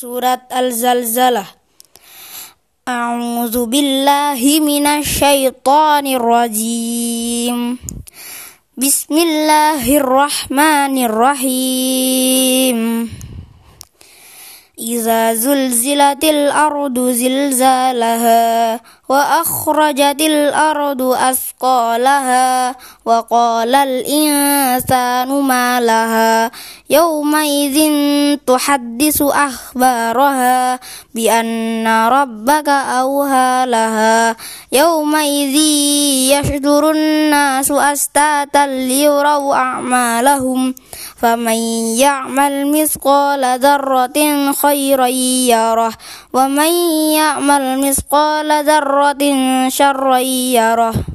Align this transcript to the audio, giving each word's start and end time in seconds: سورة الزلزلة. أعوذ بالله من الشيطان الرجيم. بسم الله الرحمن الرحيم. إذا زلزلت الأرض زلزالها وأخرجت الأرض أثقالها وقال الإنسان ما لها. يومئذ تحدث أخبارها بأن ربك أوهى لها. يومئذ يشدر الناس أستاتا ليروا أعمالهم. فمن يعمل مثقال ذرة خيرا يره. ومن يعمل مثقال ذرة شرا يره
سورة 0.00 0.40
الزلزلة. 0.52 1.44
أعوذ 2.88 3.66
بالله 3.66 4.60
من 4.60 4.86
الشيطان 4.86 6.06
الرجيم. 6.06 7.78
بسم 8.76 9.18
الله 9.18 9.96
الرحمن 9.96 11.04
الرحيم. 11.04 12.78
إذا 14.78 15.34
زلزلت 15.34 16.24
الأرض 16.24 17.10
زلزالها 17.10 18.80
وأخرجت 19.10 20.20
الأرض 20.20 21.02
أثقالها 21.02 22.76
وقال 23.04 23.74
الإنسان 23.74 25.28
ما 25.28 25.80
لها. 25.80 26.50
يومئذ 26.90 27.78
تحدث 28.46 29.22
أخبارها 29.22 30.80
بأن 31.14 31.86
ربك 31.88 32.68
أوهى 32.68 33.66
لها. 33.66 34.36
يومئذ 34.72 35.56
يشدر 36.30 36.90
الناس 36.90 37.70
أستاتا 37.70 38.66
ليروا 38.66 39.54
أعمالهم. 39.54 40.74
فمن 41.16 41.58
يعمل 41.98 42.82
مثقال 42.82 43.58
ذرة 43.58 44.18
خيرا 44.52 45.06
يره. 45.50 45.92
ومن 46.32 46.72
يعمل 47.18 47.88
مثقال 47.88 48.64
ذرة 48.64 48.99
شرا 49.68 50.18
يره 50.18 51.09